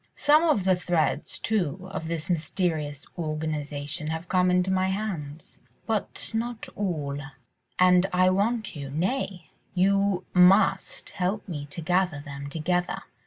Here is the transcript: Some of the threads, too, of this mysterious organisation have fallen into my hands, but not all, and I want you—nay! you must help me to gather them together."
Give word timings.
Some 0.15 0.41
of 0.41 0.63
the 0.63 0.75
threads, 0.75 1.37
too, 1.37 1.87
of 1.91 2.07
this 2.07 2.27
mysterious 2.27 3.05
organisation 3.19 4.07
have 4.07 4.25
fallen 4.25 4.49
into 4.49 4.71
my 4.71 4.87
hands, 4.87 5.59
but 5.85 6.31
not 6.33 6.67
all, 6.75 7.19
and 7.77 8.07
I 8.11 8.31
want 8.31 8.75
you—nay! 8.75 9.51
you 9.75 10.25
must 10.33 11.11
help 11.11 11.47
me 11.47 11.67
to 11.67 11.81
gather 11.81 12.19
them 12.19 12.49
together." 12.49 13.03